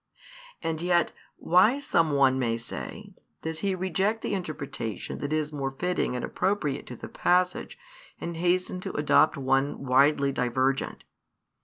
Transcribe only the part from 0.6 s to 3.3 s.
And yet, why, some one may say,